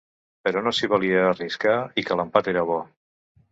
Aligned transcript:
Però 0.47 0.63
no 0.67 0.73
s’hi 0.77 0.89
valia 0.93 1.19
a 1.19 1.27
arriscar 1.35 1.77
i 2.03 2.07
que 2.09 2.19
l’empat 2.19 2.53
era 2.57 2.67
bo. 2.73 2.83